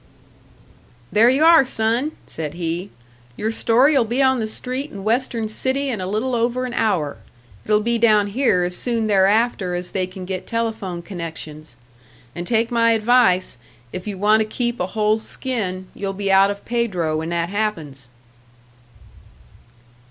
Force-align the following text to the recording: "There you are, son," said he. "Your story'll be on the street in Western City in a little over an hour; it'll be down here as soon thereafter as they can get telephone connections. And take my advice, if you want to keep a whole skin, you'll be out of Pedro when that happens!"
"There 1.11 1.29
you 1.29 1.45
are, 1.45 1.63
son," 1.63 2.13
said 2.25 2.55
he. 2.55 2.89
"Your 3.37 3.51
story'll 3.51 4.03
be 4.03 4.19
on 4.23 4.39
the 4.39 4.47
street 4.47 4.89
in 4.89 5.03
Western 5.03 5.47
City 5.47 5.89
in 5.89 6.01
a 6.01 6.07
little 6.07 6.33
over 6.33 6.65
an 6.65 6.73
hour; 6.73 7.17
it'll 7.63 7.83
be 7.83 7.99
down 7.99 8.25
here 8.29 8.63
as 8.63 8.75
soon 8.75 9.05
thereafter 9.05 9.75
as 9.75 9.91
they 9.91 10.07
can 10.07 10.25
get 10.25 10.47
telephone 10.47 11.03
connections. 11.03 11.75
And 12.33 12.47
take 12.47 12.71
my 12.71 12.93
advice, 12.93 13.59
if 13.93 14.07
you 14.07 14.17
want 14.17 14.39
to 14.39 14.45
keep 14.45 14.79
a 14.79 14.87
whole 14.97 15.19
skin, 15.19 15.85
you'll 15.93 16.13
be 16.13 16.31
out 16.31 16.49
of 16.49 16.65
Pedro 16.65 17.17
when 17.17 17.29
that 17.29 17.49
happens!" 17.49 18.09